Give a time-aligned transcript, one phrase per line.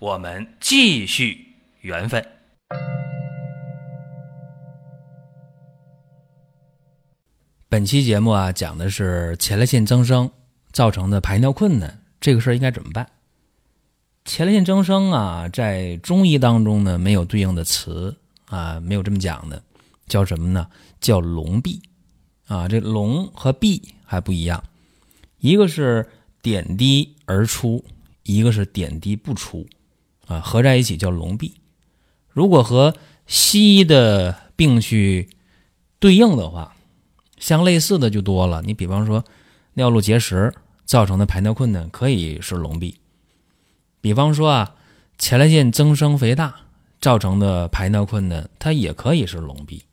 [0.00, 2.24] 我们继续缘分。
[7.68, 10.30] 本期节目啊，讲的是前列腺增生
[10.70, 13.08] 造成的排尿困难，这个事儿应该怎么办？
[14.24, 19.60] 前列腺增生啊，在中医当中呢，没有对应的词啊，没有这么讲的，
[20.06, 20.68] 叫什么呢？
[21.00, 21.82] 叫隆闭
[22.46, 22.68] 啊。
[22.68, 24.62] 这隆和闭还不一样，
[25.38, 26.08] 一个是
[26.40, 27.84] 点滴而出，
[28.22, 29.66] 一个是点滴不出
[30.28, 31.54] 啊，合在一起叫隆闭。
[32.28, 32.94] 如果和
[33.26, 35.28] 西医的病去
[35.98, 36.76] 对应的话，
[37.38, 38.62] 相类似的就多了。
[38.62, 39.24] 你比方说，
[39.74, 42.94] 尿路结石造成的排尿困难可以是隆闭；
[44.00, 44.74] 比方说啊，
[45.18, 46.54] 前列腺增生肥大
[47.00, 49.84] 造成的排尿困难，它也可以是隆闭。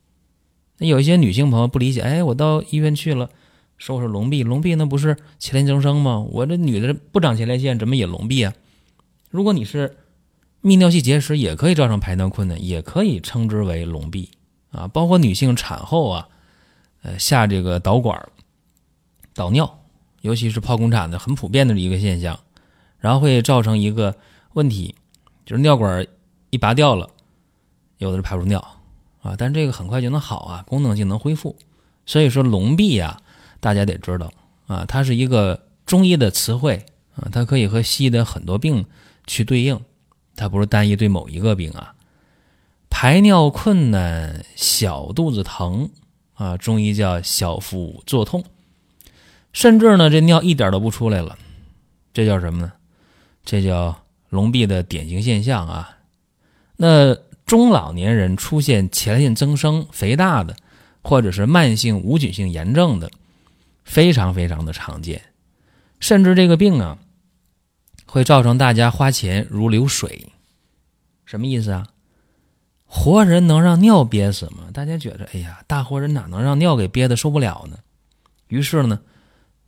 [0.77, 3.29] 那有一些女性朋友不理解，哎，我到医院去了，
[3.77, 6.19] 说我是隆闭，隆闭那不是前列腺增生吗？
[6.19, 8.53] 我这女的不长前列腺，怎么也隆闭啊？
[9.29, 9.97] 如果你是
[10.65, 14.31] 泌尿系结石，也可以造成排尿困难，也可以称之为隆闭
[14.71, 14.87] 啊。
[14.87, 16.27] 包括女性产后啊。
[17.07, 18.19] 呃，下这个导管
[19.35, 19.83] 导尿，
[20.21, 22.39] 尤其是剖宫产的，很普遍的一个现象，
[22.97, 24.15] 然后会造成一个
[24.53, 24.95] 问题，
[25.45, 26.07] 就是尿管
[26.49, 27.07] 一拔掉了，
[27.99, 28.59] 有的是排不出尿
[29.21, 31.55] 啊，但这个很快就能好啊，功能性能恢复。
[32.07, 33.21] 所以说隆闭啊，
[33.59, 34.33] 大家得知道
[34.65, 38.83] 啊，它是一个中医的词汇啊，它可以和西医的很多病
[39.27, 39.79] 去对应，
[40.35, 41.93] 它不是单一对某一个病啊。
[42.89, 45.89] 排尿困难，小肚子疼。
[46.35, 48.43] 啊，中医叫小腹作痛，
[49.53, 51.37] 甚至呢，这尿一点都不出来了，
[52.11, 52.73] 这叫什么呢？
[53.45, 55.99] 这叫隆闭的典型现象啊。
[56.75, 60.57] 那中老年人出现前列腺增生、肥大的，
[61.01, 63.09] 或者是慢性无菌性炎症的，
[63.85, 65.21] 非常非常的常见，
[66.01, 66.97] 甚至这个病啊，
[68.05, 70.27] 会造成大家花钱如流水。
[71.25, 71.87] 什么意思啊？
[72.87, 74.69] 活人能让尿憋死吗？
[74.71, 77.79] 大家觉得，哎呀，大活人哪能让尿给憋得受不了呢？
[78.47, 79.01] 于是呢，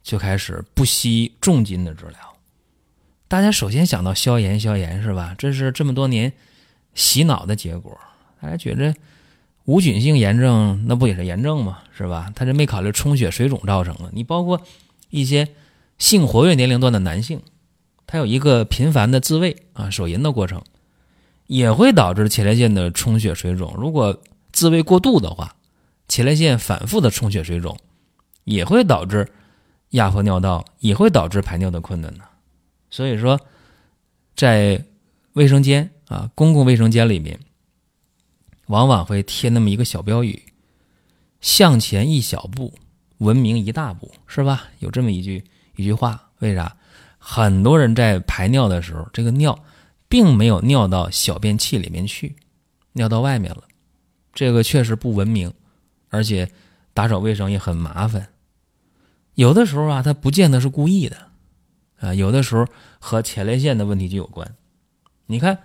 [0.04, 2.38] 就开始不惜重金的治疗。
[3.28, 5.36] 大家首先想到消炎，消炎是吧？
[5.38, 6.32] 这是这么多年
[6.94, 7.98] 洗脑的结果。
[8.40, 8.94] 大家觉着
[9.66, 11.80] 无菌性炎症那不也是炎症吗？
[11.98, 12.32] 是吧？
[12.36, 14.10] 他这没考虑充血水肿造成的。
[14.14, 14.62] 你包括
[15.10, 15.50] 一些
[15.98, 17.42] 性活跃年龄段的男性，
[18.08, 20.64] 它有一个频繁的自慰啊、手淫的过程。
[21.48, 23.74] 也会导致前列腺的充血水肿。
[23.78, 25.56] 如果自慰过度的话，
[26.10, 27.80] 前列腺反复的充血水肿，
[28.44, 29.32] 也会导致
[29.92, 32.26] 压迫尿道，也会导致排尿的困难呢。
[32.90, 33.40] 所以说，
[34.36, 34.84] 在
[35.34, 37.40] 卫生间啊，公共卫生间里面，
[38.66, 40.44] 往往会贴那么一个小标语
[41.40, 42.74] ：“向前一小步，
[43.20, 44.66] 文明一大步”，是吧？
[44.80, 45.46] 有这么一句
[45.78, 46.30] 一句话。
[46.40, 46.77] 为啥？
[47.30, 49.58] 很多人在排尿的时候，这个尿。
[50.10, 52.34] 并没有尿到小便器里面去，
[52.94, 53.64] 尿到外面了，
[54.34, 55.54] 这个确实不文明，
[56.08, 56.50] 而且
[56.94, 58.30] 打扫卫生也很麻烦。
[59.34, 61.18] 有的时候啊，他不见得是故意的，
[62.00, 62.66] 啊，有的时候
[63.00, 64.50] 和前列腺的问题就有关。
[65.26, 65.58] 你看，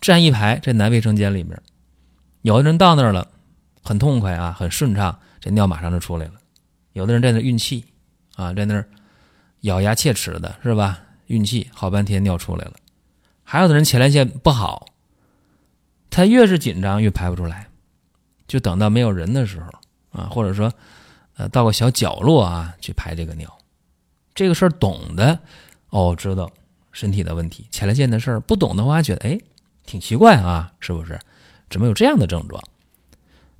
[0.00, 1.60] 站一排这男卫生间里面，
[2.42, 3.26] 有的人到那儿了，
[3.82, 6.34] 很痛快啊，很顺畅，这尿马上就出来了；
[6.92, 7.84] 有的人在那运气，
[8.36, 8.88] 啊，在那儿
[9.62, 11.00] 咬牙切齿的是吧？
[11.28, 12.74] 运气好半天尿出来了。
[13.44, 14.88] 还有的人前列腺不好，
[16.10, 17.68] 他越是紧张越排不出来，
[18.46, 19.70] 就等到没有人的时候
[20.10, 20.70] 啊，或者说，
[21.36, 23.58] 呃，到个小角落啊去排这个尿，
[24.34, 25.38] 这个事儿懂的
[25.88, 26.50] 哦，知道
[26.92, 29.38] 身体的问题，前列腺的事儿不懂的话，觉得哎
[29.86, 31.18] 挺奇怪啊，是不是？
[31.70, 32.62] 怎么有这样的症状？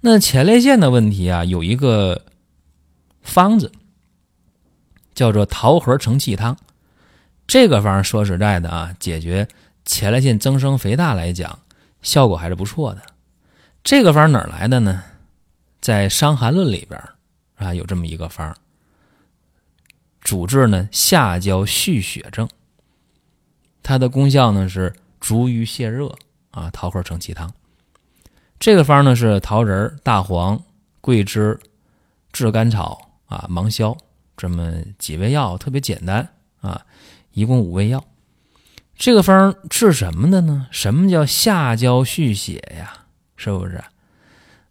[0.01, 2.27] 那前列腺的问题啊，有一个
[3.23, 3.73] 方子
[5.15, 6.57] 叫做桃核承气汤，
[7.49, 9.49] 这个方说实在的啊，解决。
[9.87, 11.61] 前列腺增生肥大来讲，
[12.03, 13.01] 效果还是不错的。
[13.83, 15.03] 这个方哪儿来的呢？
[15.81, 17.03] 在《伤寒论》里边
[17.57, 18.55] 啊，有这么一个方，
[20.21, 22.47] 主治呢下焦蓄血症。
[23.83, 26.15] 它的功效呢是逐瘀泻热
[26.51, 27.51] 啊，桃核承气汤。
[28.61, 30.63] 这个方呢是桃仁、大黄、
[31.01, 31.59] 桂枝、
[32.31, 33.97] 炙甘草啊、芒硝
[34.37, 36.29] 这么几味药，特别简单
[36.61, 36.85] 啊，
[37.39, 38.05] 一共五味药。
[38.97, 40.67] 这个方治什么的呢？
[40.73, 43.05] 什么叫下焦续血呀？
[43.37, 43.83] 是不是？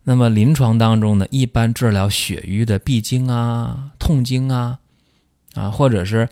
[0.04, 4.80] 那么临床当中呢，一般治疗血瘀的闭经啊、痛经啊，
[5.54, 6.28] 啊，或者是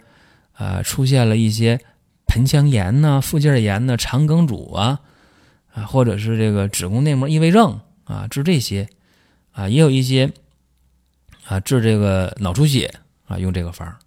[0.54, 1.80] 啊出现了一些
[2.28, 5.00] 盆腔炎呐、附件炎呐、肠梗阻啊，
[5.74, 8.90] 啊，或者是这个子宫内膜异位症啊，治这些
[9.54, 10.32] 啊，也有一些
[11.48, 12.94] 啊治这个脑出血
[13.26, 13.98] 啊，用这个方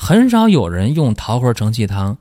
[0.00, 2.16] 很少有人用桃核承气汤。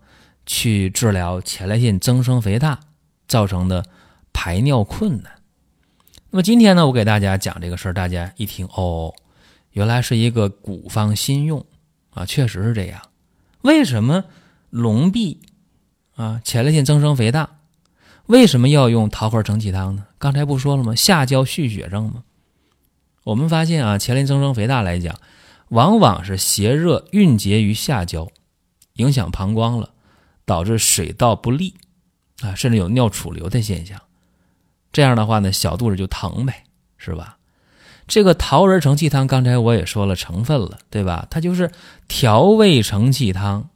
[0.50, 2.80] 去治疗前列腺增生肥大
[3.28, 3.86] 造成的
[4.32, 5.42] 排尿困难。
[6.30, 9.14] 那么今天呢，我给大家讲这个事儿，大家一听哦，
[9.72, 11.66] 原来是一个古方新用
[12.12, 13.02] 啊，确实是这样。
[13.62, 14.24] 为什么
[14.70, 15.42] 龙壁
[16.16, 17.50] 啊前列腺增生肥大，
[18.28, 20.06] 为什么要用桃核承气汤呢？
[20.18, 20.96] 刚才不说了吗？
[20.96, 22.24] 下焦蓄血症吗？
[23.26, 25.14] 我们发现啊，前列腺增生肥大来讲，
[25.70, 28.28] 往往是邪热蕴结于下焦，
[28.94, 29.92] 影响膀胱了。
[30.46, 31.74] 导致水道不利，
[32.40, 34.02] 啊，甚至有尿储留的现象。
[34.94, 36.64] 这样的话呢，小肚子就疼呗，
[36.98, 37.38] 是吧？
[38.08, 41.28] 这个桃仁承气汤，刚才我也说了成分了，对吧？
[41.30, 41.70] 它就是
[42.08, 43.70] 调味承气汤，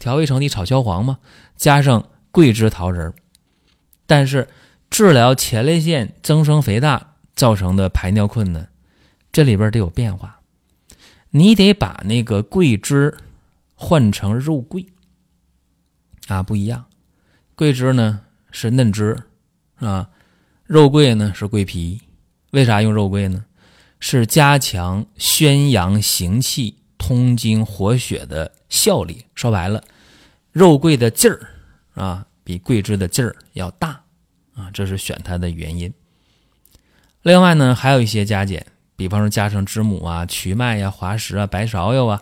[0.00, 1.20] 调味承气炒焦黄嘛，
[1.54, 3.14] 加上桂枝桃仁。
[4.04, 4.48] 但是
[4.90, 8.68] 治疗前列腺增生肥大造成的排尿困难，
[9.30, 10.37] 这里边得有变化，
[11.30, 13.16] 你得把那个桂枝
[13.74, 14.86] 换成肉桂。
[16.28, 16.86] 啊，不一样，
[17.54, 18.20] 桂枝呢
[18.50, 19.16] 是嫩枝，
[19.76, 20.10] 啊，
[20.64, 22.00] 肉桂呢是桂皮。
[22.50, 23.44] 为啥用肉桂呢？
[24.00, 29.24] 是加强宣阳行气、通经活血的效力。
[29.34, 29.82] 说白了，
[30.52, 31.50] 肉桂的劲儿
[31.94, 34.04] 啊，比桂枝的劲儿要大
[34.54, 35.92] 啊，这是选它的原因。
[37.22, 38.66] 另外呢，还有一些加减，
[38.98, 42.20] 比方说加上知母啊、瞿麦呀、滑石啊、白芍药啊，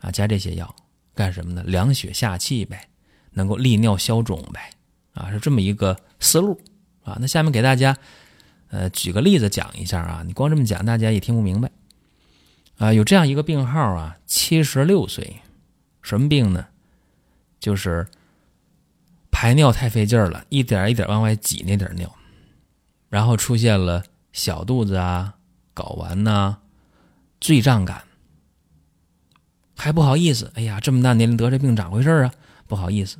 [0.00, 0.76] 啊，加这些药
[1.14, 1.62] 干什么呢？
[1.64, 2.90] 凉血下气呗。
[3.32, 4.70] 能够利尿消肿呗，
[5.14, 6.60] 啊，是这么一个思路
[7.04, 7.16] 啊。
[7.20, 7.96] 那下面给大家，
[8.70, 10.24] 呃，举个例子讲一下啊。
[10.26, 11.70] 你光这么讲，大家也听不明白
[12.78, 12.92] 啊。
[12.92, 15.40] 有这样一个病号啊，七十六岁，
[16.02, 16.66] 什么病呢？
[17.60, 18.08] 就是
[19.30, 22.12] 排尿太费劲儿了，一点一点往外挤那点尿，
[23.08, 25.34] 然后出现了小肚子啊、
[25.78, 26.58] 睾丸呐、
[27.38, 28.02] 坠胀感，
[29.76, 32.34] 还不好意思，哎呀，这么大年龄得这病咋回事啊？
[32.66, 33.18] 不好意思。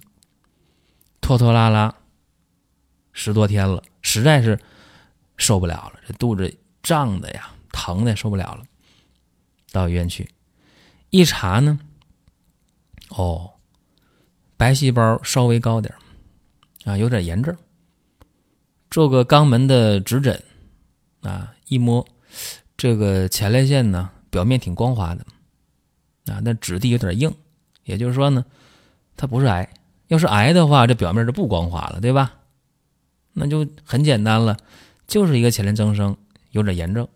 [1.21, 1.95] 拖拖拉拉
[3.13, 4.59] 十多天了，实在是
[5.37, 8.65] 受不了了，这肚子胀的呀，疼的受不了了，
[9.71, 10.29] 到医院去
[11.11, 11.79] 一查呢，
[13.11, 13.53] 哦，
[14.57, 15.95] 白细胞稍微高点
[16.85, 17.57] 啊，有点炎症。
[18.91, 20.43] 做个肛门的指诊
[21.21, 22.07] 啊，一摸
[22.77, 25.25] 这个前列腺呢，表面挺光滑的
[26.33, 27.35] 啊，那质地有点硬，
[27.85, 28.45] 也就是说呢，
[29.17, 29.69] 它不是癌。
[30.09, 32.35] 要是癌的话，这表面就不光滑了，对吧？
[33.35, 34.57] 那就很简单了，
[35.07, 36.17] 就是一个前列增生，
[36.51, 37.07] 有点炎症。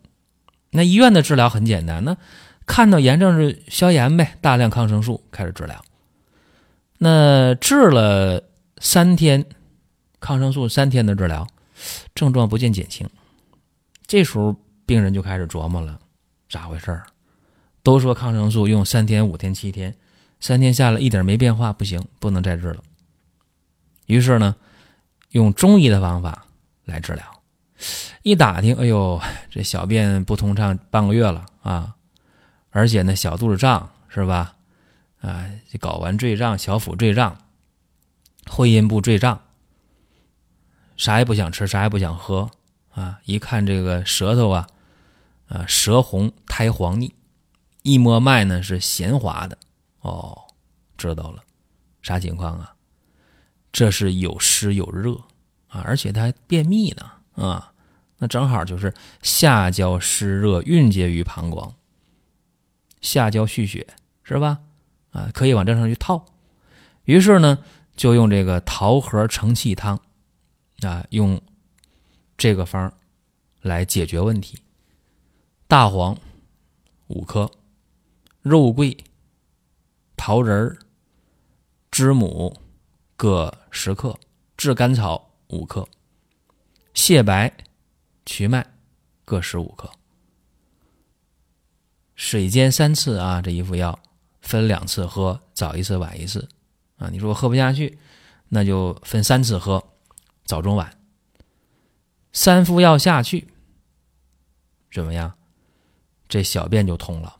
[0.69, 2.15] 那医院的治疗很简单，那
[2.65, 5.83] 看到炎症是消炎呗，大量抗生素开始治疗。
[6.99, 8.43] 那治了
[8.77, 9.45] 三天，
[10.19, 11.47] 抗生素三天的治疗，
[12.13, 13.09] 症状不见减轻。
[14.05, 15.99] 这时候病人就开始琢磨了，
[16.49, 17.05] 咋回事儿？
[17.81, 19.95] 都说抗生素用三天、五天、七天。
[20.39, 22.83] 三天下来一点没变化，不行，不能再治了。
[24.07, 24.55] 于是呢，
[25.29, 26.45] 用中医的方法
[26.83, 27.23] 来治疗。
[28.23, 31.95] 一打听，哎呦，这小便不通畅半个月了啊，
[32.71, 34.55] 而且呢，小肚子胀是吧？
[35.21, 37.37] 啊，这睾丸坠胀，小腹坠胀，
[38.47, 39.41] 会阴部坠胀，
[40.97, 42.51] 啥也不想吃，啥也不想喝
[42.91, 43.19] 啊。
[43.23, 44.67] 一看这个舌头啊，
[45.53, 47.13] 啊，舌红苔黄腻，
[47.83, 49.55] 一摸脉呢是弦滑的。
[50.01, 50.35] 哦，
[50.97, 51.43] 知道了，
[52.01, 52.75] 啥情况啊？
[53.71, 55.13] 这是有湿有热
[55.67, 57.71] 啊，而且他还便秘呢啊，
[58.17, 58.91] 那正好就是
[59.21, 61.73] 下焦湿热蕴结于膀胱，
[63.01, 63.85] 下焦蓄血
[64.23, 64.59] 是吧？
[65.11, 66.25] 啊，可以往这上去套。
[67.05, 67.59] 于是呢，
[67.95, 69.99] 就用这个桃核承气汤
[70.81, 71.39] 啊，用
[72.37, 72.91] 这个方
[73.61, 74.57] 来解决问题。
[75.73, 76.15] 大黄
[77.07, 77.49] 五克，
[78.43, 78.95] 肉桂。
[80.15, 80.77] 桃仁、
[81.89, 82.61] 知母
[83.15, 84.19] 各十克，
[84.55, 85.87] 炙甘草五克，
[86.93, 87.51] 蟹白、
[88.23, 88.71] 瞿麦
[89.25, 89.89] 各十五克。
[92.13, 93.97] 水煎三次啊，这一副药
[94.41, 96.47] 分两次喝，早一次晚一次
[96.97, 97.09] 啊。
[97.09, 97.97] 你说我喝不下去，
[98.49, 99.83] 那就分三次喝，
[100.45, 100.95] 早中晚。
[102.31, 103.47] 三副药下去，
[104.91, 105.35] 怎么样？
[106.33, 107.37] 这小便就通了。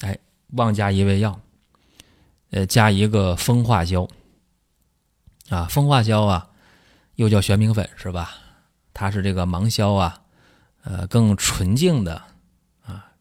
[0.00, 0.18] 哎。
[0.54, 1.40] 忘加一味药，
[2.50, 4.08] 呃，加一个风化胶。
[5.48, 6.50] 啊，风化胶啊，
[7.14, 8.34] 又叫玄明粉是吧？
[8.92, 10.20] 它是这个芒硝啊，
[10.82, 12.20] 呃，更纯净的
[12.84, 13.12] 啊，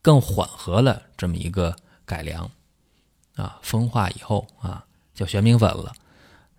[0.00, 2.50] 更缓和了这么一个改良
[3.36, 5.92] 啊，风化以后啊，叫玄明粉了。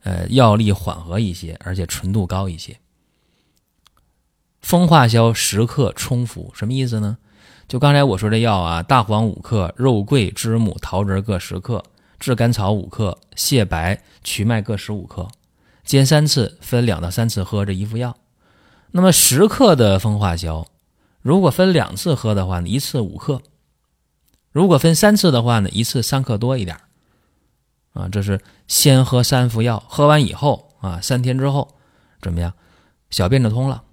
[0.03, 2.79] 呃，药力缓和一些，而且纯度高一些。
[4.61, 7.17] 风化消十克冲服，什么意思呢？
[7.67, 11.83] 就刚才我说这药啊，大黄五克，肉桂、知母、桃仁各十克，
[12.19, 15.27] 炙甘草五克，泻白、瞿麦各十五克，
[15.83, 18.17] 煎三次，分两到三次喝这一副药。
[18.91, 20.65] 那么十克的风化消，
[21.21, 23.39] 如果分两次喝的话呢，一次五克；
[24.51, 26.77] 如果分三次的话呢，一次三克多一点。
[27.93, 31.75] 啊，这是先喝三副药，喝完以后啊，三天之后
[32.21, 32.53] 怎么样？
[33.09, 33.83] 小便就通了，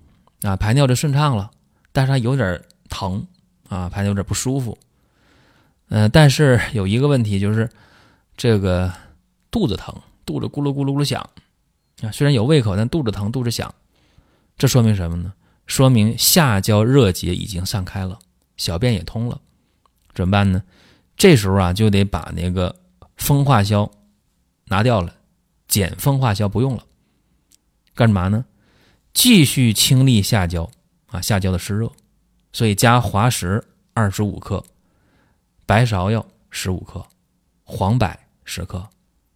[0.42, 1.50] 啊，排尿就顺畅了，
[1.92, 3.26] 但是它有点疼
[3.68, 4.78] 啊，排尿有点不舒服。
[5.88, 7.70] 嗯，但是有一个问题就是，
[8.36, 8.92] 这个
[9.50, 11.20] 肚子疼，肚子咕噜咕噜噜响
[12.02, 12.10] 啊。
[12.10, 13.74] 虽然有胃口，但肚子疼，肚子响，
[14.56, 15.32] 这说明什么呢？
[15.66, 18.18] 说明下焦热结已经散开了，
[18.56, 19.40] 小便也通了，
[20.14, 20.62] 怎么办呢？
[21.16, 22.74] 这时候啊，就得把那个。
[23.16, 23.90] 风化消
[24.66, 25.14] 拿掉了，
[25.68, 26.84] 减风化消不用了，
[27.94, 28.44] 干嘛呢？
[29.16, 30.70] 继续清利下焦
[31.06, 31.90] 啊，下焦的湿热，
[32.52, 34.62] 所以加滑石二十五克，
[35.64, 37.02] 白芍药十五克，
[37.64, 38.86] 黄柏十克，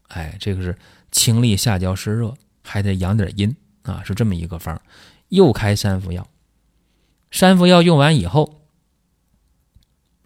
[0.09, 0.79] 哎，这个是
[1.11, 4.79] 清利下焦湿热，还得养点阴啊，是这么一个方
[5.31, 6.29] 又开三副药，
[7.31, 8.61] 三副药用完以后，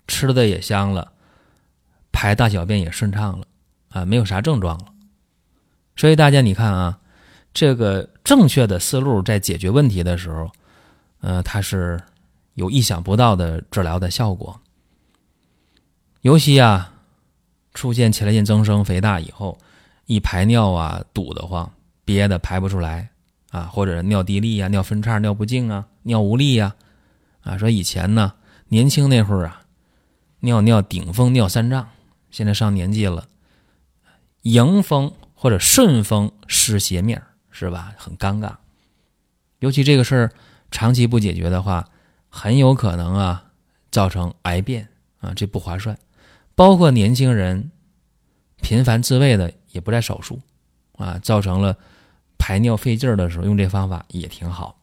[0.09, 1.13] 吃的也香了。
[2.11, 3.47] 排大小便也顺畅了，
[3.91, 4.93] 啊，没有啥症状了。
[5.95, 6.99] 所以大家你看啊，
[7.55, 10.51] 这个正确的思路在解决问题的时候，
[11.21, 11.99] 呃，它是
[12.55, 14.61] 有意想不到的治疗的效果。
[16.23, 16.93] 尤其啊，
[17.73, 19.57] 出现前列腺增生、肥大以后，
[20.07, 21.73] 一排尿啊堵得慌，
[22.05, 23.09] 憋的排不出来
[23.51, 26.75] 啊，或者尿滴沥啊、尿分叉、尿不净啊、尿无力呀，
[27.43, 28.35] 啊，说以前呢，
[28.69, 29.63] 年轻那会儿啊，
[30.41, 31.89] 尿尿顶风尿三丈。
[32.31, 33.29] 现在上年纪了，
[34.43, 37.95] 迎风或者顺风湿斜面儿是吧？
[37.97, 38.53] 很尴尬，
[39.61, 40.33] 尤其这个事儿
[40.73, 41.89] 长期不解决的话，
[42.29, 43.45] 很有可能啊
[43.93, 44.89] 造成癌变
[45.21, 45.97] 啊，这不划算。
[46.57, 47.71] 包括年轻人
[48.61, 50.41] 频繁自慰的也不在少数
[50.97, 51.77] 啊，造成了
[52.39, 54.77] 排尿费劲儿的时候用这方法也挺好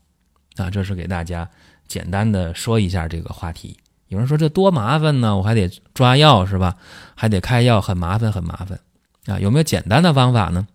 [0.56, 0.70] 啊。
[0.70, 1.50] 这是给大家
[1.90, 3.78] 简单的说一下这个话题。
[4.08, 6.78] 有人说这多麻烦呢，我还得抓药是吧？
[7.16, 8.80] 还得开药，很麻烦，很麻烦
[9.26, 9.38] 啊！
[9.40, 10.68] 有没有简单的方法呢？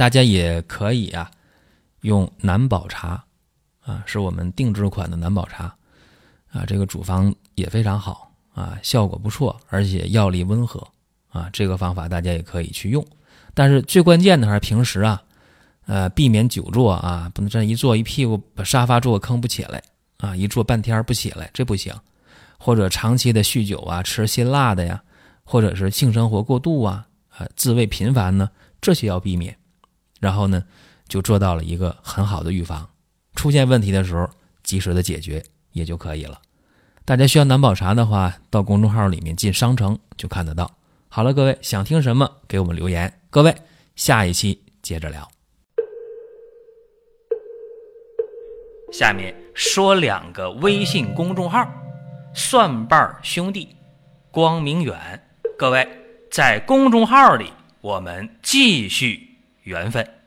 [0.00, 1.30] 大家也可以啊，
[2.00, 3.22] 用南宝茶
[3.82, 5.64] 啊，是我们定制款的南宝茶
[6.50, 10.82] 啊，这个主方也非常好啊，效果不错，而且药力温和
[11.28, 13.06] 啊，这个方法大家也可以去用。
[13.52, 15.22] 但是最关键的还是平时啊，
[15.84, 19.82] 呃，避免久坐啊，不能这一坐一屁股把沙发坐个坑不起来
[20.16, 21.94] 啊，一坐半天不起来，这不行。
[22.58, 25.02] 或者长期的酗酒啊，吃辛辣的呀，
[25.44, 28.48] 或者是性生活过度啊，呃，自慰频繁呢，
[28.80, 29.54] 这些要避免。
[30.20, 30.62] 然后呢，
[31.08, 32.88] 就做到了一个很好的预防，
[33.34, 34.30] 出现问题的时候
[34.62, 36.40] 及时的解决也就可以了。
[37.04, 40.70] 大家需要南宝茶的话，到公众号里面进商城就看得到。
[41.08, 43.20] 好了，各位想听什么给我们留言。
[43.30, 43.52] 各位，
[43.96, 45.28] 下一期接着聊。
[48.92, 51.68] 下面说两个微信公众号。
[52.32, 53.74] 蒜瓣兄弟，
[54.30, 55.20] 光明远，
[55.58, 55.88] 各位
[56.30, 59.29] 在公众号里，我们继续
[59.64, 60.19] 缘分。